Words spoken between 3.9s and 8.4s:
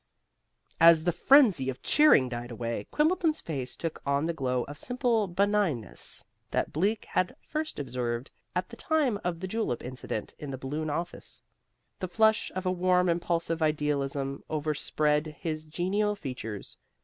on the glow of simple benignance that Bleak had first observed